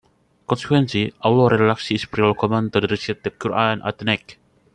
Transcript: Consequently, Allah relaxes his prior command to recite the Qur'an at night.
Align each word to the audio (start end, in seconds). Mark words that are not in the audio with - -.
Consequently, 0.47 1.13
Allah 1.21 1.55
relaxes 1.55 1.89
his 1.89 2.05
prior 2.05 2.33
command 2.33 2.73
to 2.73 2.79
recite 2.81 3.21
the 3.23 3.29
Qur'an 3.29 3.83
at 3.85 4.01
night. 4.03 4.35